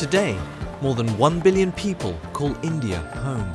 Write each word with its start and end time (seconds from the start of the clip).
Today, 0.00 0.40
more 0.80 0.94
than 0.94 1.06
1 1.18 1.40
billion 1.40 1.72
people 1.72 2.18
call 2.32 2.56
India 2.64 3.00
home. 3.22 3.54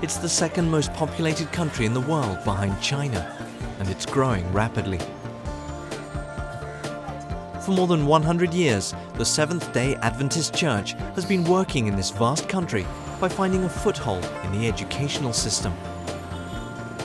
It's 0.00 0.16
the 0.16 0.26
second 0.26 0.70
most 0.70 0.90
populated 0.94 1.52
country 1.52 1.84
in 1.84 1.92
the 1.92 2.00
world 2.00 2.42
behind 2.44 2.80
China, 2.80 3.30
and 3.78 3.90
it's 3.90 4.06
growing 4.06 4.50
rapidly. 4.54 5.00
For 7.62 7.72
more 7.72 7.86
than 7.86 8.06
100 8.06 8.54
years, 8.54 8.94
the 9.18 9.26
Seventh 9.26 9.70
day 9.74 9.96
Adventist 9.96 10.54
Church 10.54 10.94
has 11.14 11.26
been 11.26 11.44
working 11.44 11.88
in 11.88 11.94
this 11.94 12.08
vast 12.08 12.48
country 12.48 12.86
by 13.20 13.28
finding 13.28 13.64
a 13.64 13.68
foothold 13.68 14.26
in 14.44 14.52
the 14.52 14.66
educational 14.66 15.34
system. 15.34 15.74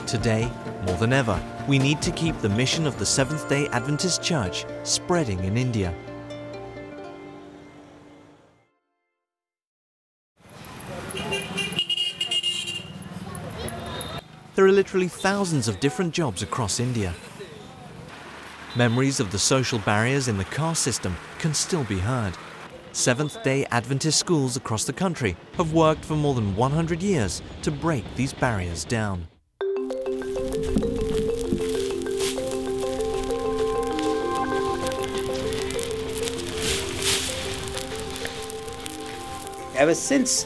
Today, 0.06 0.50
more 0.88 0.96
than 0.96 1.12
ever, 1.12 1.38
we 1.68 1.78
need 1.78 2.00
to 2.00 2.10
keep 2.12 2.36
the 2.38 2.48
mission 2.48 2.86
of 2.86 2.98
the 2.98 3.04
Seventh 3.04 3.46
day 3.48 3.68
Adventist 3.68 4.22
Church 4.22 4.64
spreading 4.84 5.38
in 5.44 5.56
India. 5.56 5.94
There 14.54 14.66
are 14.66 14.72
literally 14.72 15.08
thousands 15.08 15.68
of 15.68 15.78
different 15.78 16.12
jobs 16.12 16.42
across 16.42 16.80
India. 16.80 17.14
Memories 18.74 19.20
of 19.20 19.30
the 19.30 19.38
social 19.38 19.78
barriers 19.80 20.26
in 20.26 20.38
the 20.38 20.44
caste 20.46 20.82
system 20.82 21.16
can 21.38 21.54
still 21.54 21.84
be 21.84 21.98
heard. 21.98 22.34
Seventh 22.92 23.40
day 23.44 23.66
Adventist 23.66 24.18
schools 24.18 24.56
across 24.56 24.84
the 24.84 24.92
country 24.92 25.36
have 25.58 25.74
worked 25.74 26.04
for 26.04 26.16
more 26.16 26.34
than 26.34 26.56
100 26.56 27.02
years 27.02 27.42
to 27.62 27.70
break 27.70 28.04
these 28.16 28.32
barriers 28.32 28.84
down. 28.84 29.28
Ever 39.78 39.94
since 39.94 40.44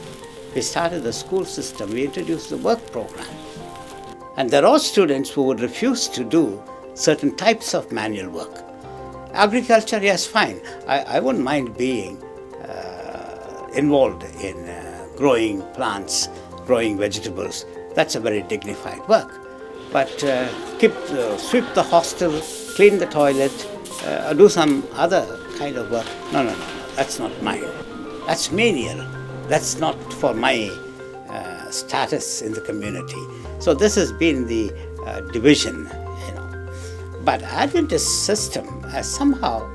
we 0.54 0.60
started 0.60 1.04
the 1.04 1.12
school 1.14 1.46
system, 1.46 1.88
we 1.88 2.04
introduced 2.04 2.50
the 2.50 2.58
work 2.58 2.84
program. 2.92 3.26
And 4.36 4.50
there 4.50 4.66
are 4.66 4.78
students 4.78 5.30
who 5.30 5.44
would 5.44 5.60
refuse 5.60 6.06
to 6.08 6.22
do 6.22 6.62
certain 6.92 7.34
types 7.34 7.72
of 7.72 7.90
manual 7.90 8.28
work. 8.28 8.62
Agriculture, 9.32 10.00
yes, 10.02 10.26
fine. 10.26 10.60
I, 10.86 11.16
I 11.16 11.20
wouldn't 11.20 11.42
mind 11.42 11.78
being 11.78 12.22
uh, 12.22 13.70
involved 13.72 14.22
in 14.44 14.68
uh, 14.68 15.08
growing 15.16 15.62
plants, 15.72 16.28
growing 16.66 16.98
vegetables. 16.98 17.64
That's 17.94 18.16
a 18.16 18.20
very 18.20 18.42
dignified 18.42 19.08
work. 19.08 19.32
But 19.90 20.22
uh, 20.24 20.46
keep, 20.78 20.92
sweep 21.38 21.64
the 21.72 21.82
hostel, 21.82 22.38
clean 22.76 22.98
the 22.98 23.06
toilet, 23.06 23.66
uh, 24.04 24.34
do 24.34 24.50
some 24.50 24.86
other 24.92 25.40
kind 25.56 25.78
of 25.78 25.90
work. 25.90 26.06
No, 26.34 26.42
no, 26.42 26.50
no, 26.52 26.58
no. 26.58 26.94
That's 26.96 27.18
not 27.18 27.42
mine. 27.42 27.64
That's 28.26 28.52
menial. 28.52 29.21
That's 29.52 29.78
not 29.78 29.98
for 30.14 30.32
my 30.32 30.70
uh, 31.28 31.70
status 31.70 32.40
in 32.40 32.54
the 32.54 32.62
community. 32.62 33.22
So 33.58 33.74
this 33.74 33.96
has 33.96 34.10
been 34.10 34.46
the 34.46 34.72
uh, 35.04 35.20
division, 35.30 35.90
you 36.26 36.32
know. 36.32 36.72
But 37.22 37.42
Adventist 37.42 38.24
system 38.24 38.82
has 38.84 39.06
somehow 39.06 39.68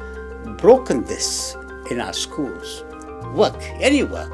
broken 0.58 1.04
this 1.04 1.56
in 1.92 2.02
our 2.02 2.14
schools. 2.14 2.86
Work, 3.36 3.62
any 3.80 4.02
work, 4.02 4.34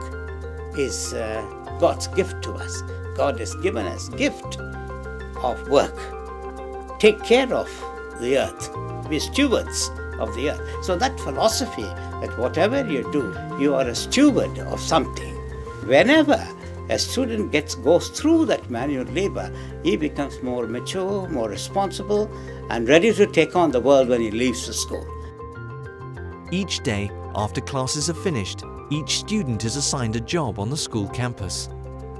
is 0.77 1.13
uh, 1.13 1.41
God's 1.77 2.07
gift 2.07 2.41
to 2.43 2.53
us. 2.53 2.81
God 3.17 3.37
has 3.41 3.53
given 3.55 3.85
us 3.85 4.07
gift 4.07 4.57
of 5.43 5.67
work. 5.67 5.99
Take 6.99 7.21
care 7.21 7.53
of 7.53 7.67
the 8.21 8.37
earth. 8.37 9.09
Be 9.09 9.19
stewards 9.19 9.91
of 10.19 10.33
the 10.35 10.51
earth. 10.51 10.85
So 10.85 10.95
that 10.95 11.19
philosophy 11.19 11.83
that 12.23 12.37
whatever 12.37 12.89
you 12.89 13.03
do, 13.11 13.35
you 13.59 13.75
are 13.75 13.89
a 13.89 13.93
steward 13.93 14.57
of 14.59 14.79
something. 14.79 15.32
Whenever 15.85 16.47
a 16.89 16.97
student 16.97 17.51
gets 17.51 17.75
goes 17.75 18.09
through 18.09 18.45
that 18.45 18.69
manual 18.69 19.05
labor, 19.05 19.51
he 19.83 19.97
becomes 19.97 20.41
more 20.41 20.65
mature, 20.67 21.27
more 21.29 21.49
responsible, 21.49 22.29
and 22.69 22.87
ready 22.87 23.13
to 23.13 23.25
take 23.25 23.55
on 23.55 23.71
the 23.71 23.79
world 23.79 24.07
when 24.07 24.21
he 24.21 24.31
leaves 24.31 24.67
the 24.67 24.73
school. 24.73 25.05
Each 26.51 26.79
day, 26.79 27.11
after 27.35 27.61
classes 27.61 28.09
are 28.09 28.13
finished, 28.13 28.63
each 28.91 29.19
student 29.19 29.65
is 29.65 29.75
assigned 29.75 30.15
a 30.15 30.19
job 30.19 30.59
on 30.59 30.69
the 30.69 30.77
school 30.77 31.07
campus. 31.09 31.69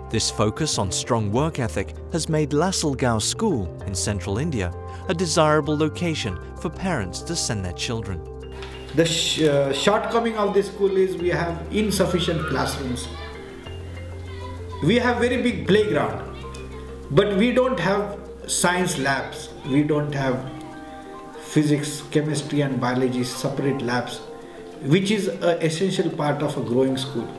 This 0.09 0.29
focus 0.29 0.77
on 0.77 0.91
strong 0.91 1.31
work 1.31 1.59
ethic 1.59 1.95
has 2.11 2.29
made 2.29 2.51
Lasalgaon 2.51 3.21
School 3.21 3.73
in 3.87 3.95
central 3.95 4.37
India 4.37 4.73
a 5.07 5.13
desirable 5.13 5.77
location 5.77 6.37
for 6.59 6.69
parents 6.69 7.21
to 7.21 7.35
send 7.35 7.63
their 7.63 7.73
children. 7.73 8.21
The 8.95 9.05
sh- 9.05 9.41
uh, 9.41 9.73
shortcoming 9.73 10.37
of 10.37 10.53
this 10.53 10.67
school 10.67 10.95
is 10.97 11.17
we 11.17 11.29
have 11.29 11.61
insufficient 11.71 12.47
classrooms. 12.49 13.07
We 14.83 14.95
have 14.95 15.19
very 15.19 15.41
big 15.41 15.65
playground, 15.65 16.21
but 17.09 17.37
we 17.37 17.53
don't 17.53 17.79
have 17.79 18.19
science 18.47 18.97
labs. 18.97 19.47
We 19.65 19.81
don't 19.81 20.13
have 20.13 20.43
physics, 21.39 22.01
chemistry, 22.11 22.59
and 22.59 22.81
biology 22.81 23.23
separate 23.23 23.81
labs, 23.81 24.17
which 24.81 25.09
is 25.09 25.29
an 25.29 25.61
essential 25.61 26.09
part 26.09 26.43
of 26.43 26.57
a 26.57 26.61
growing 26.61 26.97
school. 26.97 27.29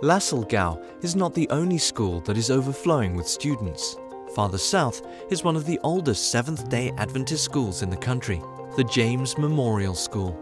Lasalgaon 0.00 0.82
is 1.04 1.14
not 1.14 1.34
the 1.34 1.46
only 1.50 1.76
school 1.76 2.20
that 2.20 2.38
is 2.38 2.50
overflowing 2.50 3.14
with 3.14 3.28
students. 3.28 3.98
Farther 4.34 4.56
south 4.56 5.02
is 5.28 5.44
one 5.44 5.56
of 5.56 5.66
the 5.66 5.78
oldest 5.82 6.30
Seventh 6.30 6.70
day 6.70 6.90
Adventist 6.96 7.44
schools 7.44 7.82
in 7.82 7.90
the 7.90 7.98
country, 7.98 8.40
the 8.78 8.84
James 8.84 9.36
Memorial 9.36 9.94
School. 9.94 10.34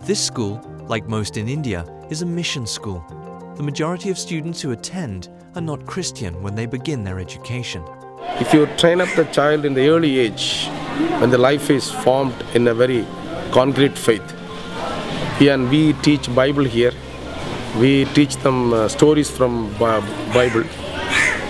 This 0.00 0.20
school, 0.20 0.60
like 0.88 1.06
most 1.06 1.36
in 1.36 1.48
India, 1.48 1.86
is 2.10 2.22
a 2.22 2.26
mission 2.26 2.66
school. 2.66 3.04
The 3.56 3.62
majority 3.62 4.10
of 4.10 4.18
students 4.18 4.60
who 4.60 4.72
attend 4.72 5.28
are 5.54 5.60
not 5.60 5.86
Christian 5.86 6.42
when 6.42 6.56
they 6.56 6.66
begin 6.66 7.04
their 7.04 7.20
education. 7.20 7.84
If 8.40 8.52
you 8.52 8.66
train 8.78 9.00
up 9.00 9.08
the 9.14 9.26
child 9.26 9.64
in 9.64 9.74
the 9.74 9.86
early 9.90 10.18
age, 10.18 10.66
when 11.20 11.30
the 11.30 11.38
life 11.38 11.70
is 11.70 11.88
formed 11.88 12.34
in 12.54 12.66
a 12.66 12.74
very 12.74 13.06
concrete 13.52 13.96
faith, 13.96 14.34
and 15.40 15.70
we 15.70 15.92
teach 16.02 16.34
Bible 16.34 16.64
here, 16.64 16.90
we 17.78 18.06
teach 18.06 18.34
them 18.38 18.72
uh, 18.72 18.88
stories 18.88 19.30
from 19.30 19.72
Bible, 19.78 20.64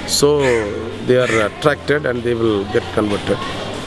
so 0.06 0.40
they 1.06 1.16
are 1.16 1.46
attracted 1.46 2.04
and 2.04 2.22
they 2.22 2.34
will 2.34 2.64
get 2.72 2.82
converted. 2.92 3.38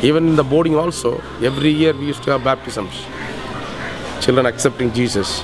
Even 0.01 0.27
in 0.29 0.35
the 0.35 0.44
boarding 0.44 0.75
also, 0.75 1.22
every 1.44 1.69
year 1.69 1.94
we 1.94 2.07
used 2.07 2.23
to 2.23 2.31
have 2.31 2.44
baptisms, 2.44 3.06
children 4.22 4.47
accepting 4.47 4.91
Jesus. 4.91 5.44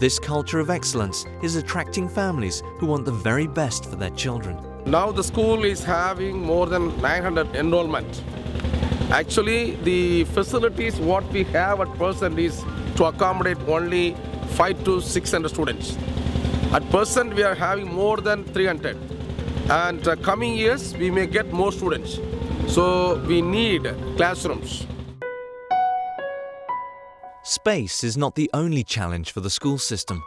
This 0.00 0.18
culture 0.18 0.58
of 0.58 0.70
excellence 0.70 1.24
is 1.40 1.54
attracting 1.54 2.08
families 2.08 2.64
who 2.78 2.86
want 2.86 3.04
the 3.04 3.12
very 3.12 3.46
best 3.46 3.84
for 3.84 3.94
their 3.94 4.10
children. 4.10 4.58
Now 4.86 5.12
the 5.12 5.22
school 5.22 5.64
is 5.64 5.84
having 5.84 6.36
more 6.36 6.66
than 6.66 7.00
900 7.00 7.54
enrollment. 7.54 8.24
Actually, 9.12 9.76
the 9.84 10.24
facilities 10.24 10.98
what 10.98 11.22
we 11.32 11.44
have 11.44 11.80
at 11.80 11.96
present 11.96 12.40
is 12.40 12.64
to 12.96 13.04
accommodate 13.04 13.58
only 13.68 14.16
5 14.56 14.84
to 14.84 15.00
600 15.00 15.48
students. 15.48 15.96
At 16.72 16.88
present, 16.90 17.32
we 17.32 17.44
are 17.44 17.54
having 17.54 17.86
more 17.86 18.16
than 18.16 18.42
300. 18.42 18.96
And 19.70 20.08
uh, 20.08 20.16
coming 20.16 20.54
years, 20.54 20.96
we 20.96 21.08
may 21.08 21.28
get 21.28 21.52
more 21.52 21.70
students. 21.70 22.18
So 22.66 23.24
we 23.26 23.40
need 23.42 23.84
classrooms. 24.16 24.88
Space 27.46 28.02
is 28.04 28.16
not 28.16 28.34
the 28.36 28.48
only 28.54 28.82
challenge 28.82 29.32
for 29.32 29.40
the 29.40 29.50
school 29.50 29.76
system. 29.76 30.24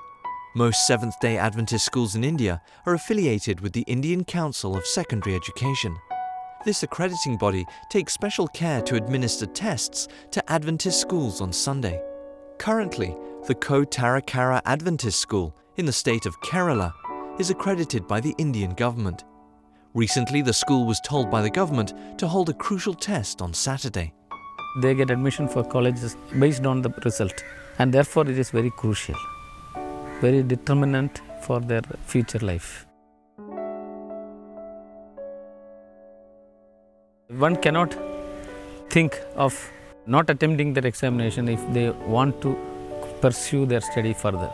Most 0.56 0.86
Seventh 0.86 1.20
day 1.20 1.36
Adventist 1.36 1.84
schools 1.84 2.14
in 2.14 2.24
India 2.24 2.62
are 2.86 2.94
affiliated 2.94 3.60
with 3.60 3.74
the 3.74 3.82
Indian 3.88 4.24
Council 4.24 4.78
of 4.78 4.86
Secondary 4.86 5.36
Education. 5.36 5.98
This 6.64 6.84
accrediting 6.84 7.36
body 7.36 7.66
takes 7.90 8.14
special 8.14 8.48
care 8.50 8.84
to 8.84 8.98
administer 8.98 9.48
tests 9.48 10.08
to 10.30 10.48
Adventist 10.52 11.02
schools 11.02 11.42
on 11.42 11.52
Sunday. 11.52 12.00
Currently, 12.60 13.18
the 13.48 13.56
Kottarakara 13.56 14.62
Adventist 14.66 15.20
School 15.20 15.56
in 15.78 15.88
the 15.88 15.92
state 15.92 16.28
of 16.28 16.40
Kerala 16.42 16.94
is 17.40 17.50
accredited 17.50 18.08
by 18.08 18.20
the 18.20 18.36
Indian 18.38 18.76
government. 18.76 19.24
Recently, 19.96 20.44
the 20.44 20.54
school 20.54 20.86
was 20.86 21.02
told 21.04 21.32
by 21.32 21.42
the 21.42 21.50
government 21.50 21.96
to 22.20 22.28
hold 22.28 22.50
a 22.50 22.54
crucial 22.54 22.94
test 22.94 23.42
on 23.42 23.56
Saturday. 23.56 24.14
They 24.80 24.94
get 24.94 25.10
admission 25.10 25.48
for 25.48 25.64
colleges 25.64 26.16
based 26.38 26.66
on 26.66 26.84
the 26.84 26.90
result, 27.04 27.44
and 27.80 27.94
therefore 27.94 28.30
it 28.30 28.38
is 28.38 28.52
very 28.52 28.70
crucial, 28.70 29.16
very 30.22 30.44
determinant 30.44 31.22
for 31.42 31.60
their 31.60 31.82
future 32.06 32.40
life. 32.40 32.86
One 37.30 37.56
cannot 37.56 37.96
think 38.90 39.20
of 39.36 39.72
not 40.06 40.30
attempting 40.30 40.74
their 40.74 40.86
examination 40.86 41.50
if 41.50 41.74
they 41.74 41.90
want 41.90 42.40
to 42.44 42.56
pursue 43.20 43.66
their 43.66 43.82
study 43.82 44.14
further. 44.14 44.52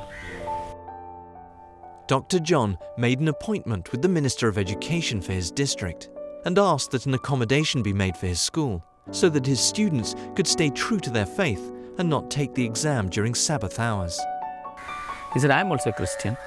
Dr. 2.07 2.39
John 2.39 2.77
made 2.97 3.19
an 3.19 3.27
appointment 3.27 3.91
with 3.91 4.01
the 4.01 4.09
Minister 4.09 4.47
of 4.47 4.57
Education 4.57 5.21
for 5.21 5.33
his 5.33 5.51
district 5.51 6.09
and 6.45 6.57
asked 6.57 6.91
that 6.91 7.05
an 7.05 7.13
accommodation 7.13 7.83
be 7.83 7.93
made 7.93 8.15
for 8.15 8.27
his 8.27 8.41
school. 8.41 8.83
So 9.11 9.29
that 9.29 9.45
his 9.45 9.59
students 9.59 10.15
could 10.35 10.47
stay 10.47 10.69
true 10.69 10.99
to 10.99 11.09
their 11.09 11.25
faith 11.25 11.71
and 11.97 12.09
not 12.09 12.31
take 12.31 12.53
the 12.53 12.65
exam 12.65 13.09
during 13.09 13.35
Sabbath 13.35 13.79
hours. 13.79 14.19
He 15.33 15.39
said, 15.39 15.51
I'm 15.51 15.71
also 15.71 15.89
a 15.89 15.93
Christian. 15.93 16.37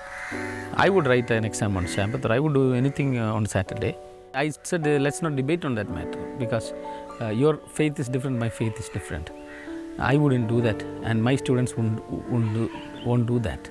I 0.75 0.89
would 0.89 1.07
write 1.07 1.31
an 1.31 1.45
exam 1.45 1.77
on 1.77 1.87
Sabbath 1.87 2.25
or 2.25 2.33
I 2.33 2.39
would 2.39 2.55
do 2.55 2.75
anything 2.75 3.19
uh, 3.19 3.33
on 3.33 3.47
Saturday. 3.47 3.97
I 4.35 4.53
said, 4.63 4.87
uh, 4.87 4.99
let's 4.99 5.23
not 5.23 5.35
debate 5.35 5.65
on 5.65 5.75
that 5.77 5.89
matter 5.89 6.21
because 6.39 6.73
uh, 7.21 7.29
your 7.29 7.57
faith 7.69 7.99
is 7.99 8.09
different, 8.09 8.39
my 8.39 8.49
faith 8.49 8.79
is 8.79 8.89
different. 8.91 9.31
I 9.99 10.17
wouldn't 10.17 10.49
do 10.49 10.61
that, 10.61 10.83
and 11.05 11.23
my 11.23 11.37
students 11.37 11.75
won't, 11.75 12.05
won't, 12.29 12.53
do, 12.53 12.71
won't 13.07 13.27
do 13.27 13.39
that. 13.41 13.71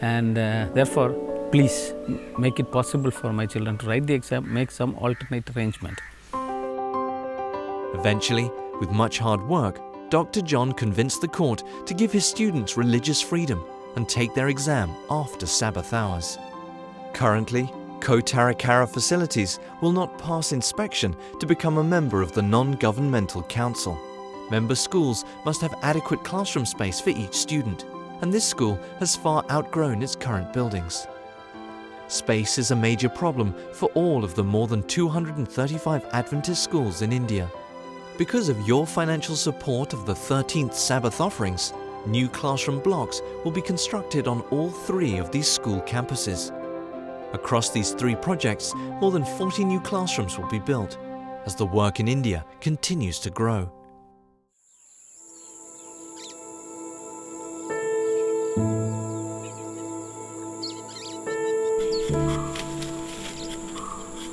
And 0.00 0.38
uh, 0.38 0.68
therefore, 0.72 1.10
please 1.52 1.92
make 2.38 2.58
it 2.58 2.72
possible 2.72 3.10
for 3.10 3.32
my 3.32 3.44
children 3.44 3.76
to 3.78 3.86
write 3.86 4.06
the 4.06 4.14
exam, 4.14 4.52
make 4.52 4.70
some 4.70 4.94
alternate 4.94 5.54
arrangement. 5.54 6.00
Eventually, 7.94 8.50
with 8.78 8.90
much 8.90 9.18
hard 9.18 9.42
work, 9.46 9.80
Dr. 10.10 10.42
John 10.42 10.72
convinced 10.72 11.20
the 11.20 11.28
court 11.28 11.62
to 11.86 11.94
give 11.94 12.12
his 12.12 12.26
students 12.26 12.76
religious 12.76 13.20
freedom 13.20 13.64
and 13.96 14.08
take 14.08 14.34
their 14.34 14.48
exam 14.48 14.90
after 15.10 15.46
Sabbath 15.46 15.92
hours. 15.92 16.38
Currently, 17.12 17.72
Kottarakara 18.00 18.88
facilities 18.88 19.60
will 19.82 19.92
not 19.92 20.18
pass 20.18 20.52
inspection 20.52 21.14
to 21.38 21.46
become 21.46 21.78
a 21.78 21.84
member 21.84 22.22
of 22.22 22.32
the 22.32 22.42
non-governmental 22.42 23.42
council. 23.44 23.98
Member 24.50 24.74
schools 24.74 25.24
must 25.44 25.60
have 25.60 25.74
adequate 25.82 26.24
classroom 26.24 26.66
space 26.66 27.00
for 27.00 27.10
each 27.10 27.34
student, 27.34 27.84
and 28.22 28.32
this 28.32 28.44
school 28.44 28.78
has 28.98 29.16
far 29.16 29.44
outgrown 29.50 30.02
its 30.02 30.16
current 30.16 30.52
buildings. 30.52 31.06
Space 32.08 32.58
is 32.58 32.70
a 32.70 32.76
major 32.76 33.08
problem 33.08 33.54
for 33.72 33.90
all 33.94 34.24
of 34.24 34.34
the 34.34 34.42
more 34.42 34.66
than 34.66 34.82
235 34.84 36.04
Adventist 36.12 36.64
schools 36.64 37.02
in 37.02 37.12
India. 37.12 37.48
Because 38.20 38.50
of 38.50 38.68
your 38.68 38.86
financial 38.86 39.34
support 39.34 39.94
of 39.94 40.04
the 40.04 40.12
13th 40.12 40.74
Sabbath 40.74 41.22
offerings, 41.22 41.72
new 42.04 42.28
classroom 42.28 42.78
blocks 42.78 43.22
will 43.44 43.50
be 43.50 43.62
constructed 43.62 44.28
on 44.28 44.42
all 44.50 44.68
three 44.68 45.16
of 45.16 45.30
these 45.30 45.50
school 45.50 45.80
campuses. 45.86 46.52
Across 47.32 47.70
these 47.70 47.92
three 47.92 48.14
projects, 48.14 48.74
more 48.74 49.10
than 49.10 49.24
40 49.24 49.64
new 49.64 49.80
classrooms 49.80 50.36
will 50.36 50.50
be 50.50 50.58
built 50.58 50.98
as 51.46 51.54
the 51.54 51.64
work 51.64 51.98
in 51.98 52.08
India 52.08 52.44
continues 52.60 53.20
to 53.20 53.30
grow. 53.30 53.72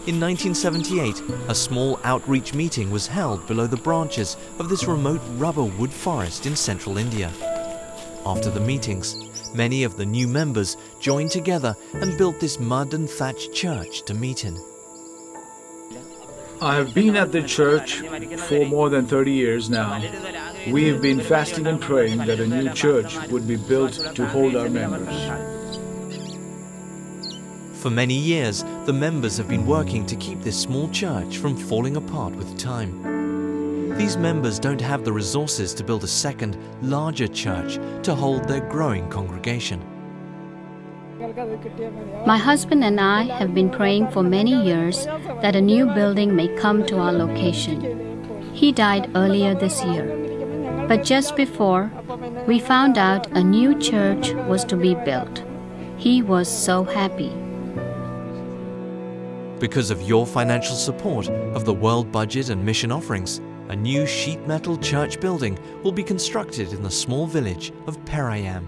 In 0.07 0.21
1978, 0.21 1.21
a 1.50 1.54
small 1.54 2.00
outreach 2.06 2.54
meeting 2.54 2.89
was 2.89 3.07
held 3.07 3.45
below 3.45 3.68
the 3.68 3.75
branches 3.75 4.38
of 4.57 4.69
this 4.69 4.86
remote 4.86 5.19
rubber 5.36 5.65
wood 5.65 5.92
forest 5.92 6.45
in 6.45 6.56
central 6.56 6.98
India. 6.98 7.30
After 8.25 8.50
the 8.50 8.62
meetings, 8.62 9.18
many 9.54 9.83
of 9.83 9.98
the 9.98 10.06
new 10.06 10.25
members 10.30 10.77
joined 11.01 11.31
together 11.31 11.75
and 11.92 12.18
built 12.18 12.39
this 12.39 12.57
mud 12.57 12.94
and 12.94 13.09
thatched 13.09 13.54
church 13.54 14.04
to 14.04 14.13
meet 14.13 14.45
in. 14.45 14.57
I 16.62 16.75
have 16.75 16.94
been 16.94 17.18
at 17.18 17.33
the 17.33 17.44
church 17.44 17.95
for 18.48 18.65
more 18.65 18.89
than 18.89 19.07
30 19.07 19.33
years 19.33 19.69
now. 19.69 20.01
We 20.69 20.88
have 20.88 21.01
been 21.01 21.19
fasting 21.19 21.68
and 21.68 21.81
praying 21.81 22.19
that 22.19 22.39
a 22.39 22.48
new 22.48 22.69
church 22.69 23.18
would 23.27 23.45
be 23.45 23.57
built 23.57 24.15
to 24.15 24.25
hold 24.25 24.56
our 24.56 24.69
members. 24.69 25.66
For 27.77 27.91
many 27.91 28.15
years, 28.15 28.63
the 28.85 28.94
members 28.94 29.38
have 29.38 29.47
been 29.47 29.68
working 29.68 30.03
to 30.07 30.15
keep 30.15 30.41
this 30.41 30.59
small 30.59 30.89
church 30.89 31.38
from 31.38 31.56
falling 31.56 31.95
apart 31.95 32.35
with 32.35 32.57
time. 32.57 33.95
These 33.97 34.18
members 34.18 34.57
don't 34.57 34.81
have 34.81 35.06
the 35.06 35.13
resources 35.13 35.75
to 35.75 35.83
build 35.83 36.03
a 36.03 36.07
second, 36.07 36.57
larger 36.81 37.27
church 37.27 37.75
to 38.01 38.15
hold 38.15 38.47
their 38.47 38.62
growing 38.62 39.07
congregation. 39.09 39.79
My 42.25 42.38
husband 42.38 42.83
and 42.83 43.00
I 43.00 43.24
have 43.24 43.53
been 43.53 43.69
praying 43.69 44.09
for 44.09 44.23
many 44.23 44.59
years 44.65 45.06
that 45.44 45.56
a 45.56 45.62
new 45.62 45.85
building 45.85 46.35
may 46.35 46.47
come 46.57 46.83
to 46.88 46.97
our 46.97 47.12
location. 47.12 48.53
He 48.56 48.71
died 48.71 49.12
earlier 49.15 49.53
this 49.53 49.83
year. 49.83 50.85
But 50.88 51.03
just 51.03 51.35
before, 51.35 51.91
we 52.47 52.57
found 52.57 52.97
out 52.97 53.27
a 53.38 53.44
new 53.44 53.80
church 53.80 54.33
was 54.47 54.65
to 54.65 54.75
be 54.75 54.95
built. 54.95 55.44
He 55.97 56.23
was 56.23 56.47
so 56.50 56.83
happy. 56.83 57.46
Because 59.59 59.89
of 59.89 60.04
your 60.04 60.27
financial 60.27 60.75
support 60.75 61.27
of 61.30 61.65
the 61.65 61.74
World 61.74 62.12
Budget 62.12 62.50
and 62.50 62.63
Mission 62.63 62.92
offerings, 62.92 63.39
a 63.69 63.75
new 63.75 64.06
sheet 64.06 64.39
metal 64.48 64.77
church 64.77 65.19
building 65.19 65.57
will 65.83 65.92
be 65.92 66.04
constructed 66.04 66.74
in 66.74 66.83
the 66.83 66.92
small 66.92 67.25
village 67.25 67.74
of 67.88 67.98
Perayam. 68.06 68.68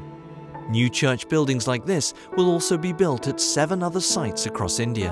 New 0.72 0.90
church 0.90 1.30
buildings 1.30 1.68
like 1.68 1.86
this 1.86 2.16
will 2.36 2.50
also 2.50 2.76
be 2.76 2.92
built 2.92 3.28
at 3.28 3.40
seven 3.40 3.84
other 3.84 4.02
sites 4.02 4.48
across 4.48 4.80
India. 4.80 5.12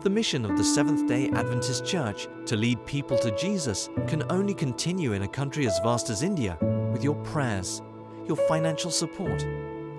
The 0.00 0.10
mission 0.10 0.46
of 0.46 0.56
the 0.56 0.64
Seventh 0.64 1.06
day 1.06 1.28
Adventist 1.30 1.84
Church 1.84 2.28
to 2.46 2.56
lead 2.56 2.84
people 2.86 3.18
to 3.18 3.36
Jesus 3.36 3.90
can 4.06 4.22
only 4.30 4.54
continue 4.54 5.12
in 5.12 5.22
a 5.22 5.28
country 5.28 5.66
as 5.66 5.78
vast 5.80 6.08
as 6.08 6.22
India 6.22 6.56
with 6.92 7.04
your 7.04 7.16
prayers, 7.16 7.82
your 8.26 8.36
financial 8.48 8.90
support, 8.90 9.46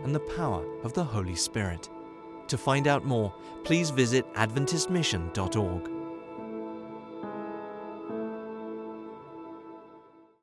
and 0.05 0.15
the 0.15 0.19
power 0.19 0.63
of 0.83 0.93
the 0.93 1.03
Holy 1.03 1.35
Spirit. 1.35 1.89
To 2.47 2.57
find 2.57 2.87
out 2.87 3.03
more, 3.03 3.33
please 3.63 3.89
visit 3.89 4.31
AdventistMission.org. 4.35 5.94